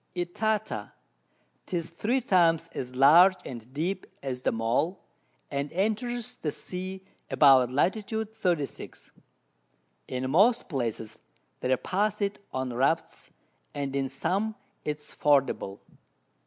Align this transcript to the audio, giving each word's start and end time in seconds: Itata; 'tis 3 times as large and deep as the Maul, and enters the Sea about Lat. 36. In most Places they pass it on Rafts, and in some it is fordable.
Itata; 0.15 0.93
'tis 1.67 1.91
3 1.91 2.21
times 2.21 2.69
as 2.69 2.95
large 2.95 3.35
and 3.45 3.71
deep 3.71 4.07
as 4.23 4.41
the 4.41 4.51
Maul, 4.51 4.99
and 5.51 5.71
enters 5.73 6.37
the 6.37 6.51
Sea 6.51 7.05
about 7.29 7.69
Lat. 7.71 7.93
36. 7.93 9.11
In 10.07 10.31
most 10.31 10.67
Places 10.69 11.19
they 11.59 11.75
pass 11.77 12.19
it 12.19 12.39
on 12.51 12.73
Rafts, 12.73 13.29
and 13.75 13.95
in 13.95 14.09
some 14.09 14.55
it 14.83 14.97
is 14.97 15.15
fordable. 15.15 15.81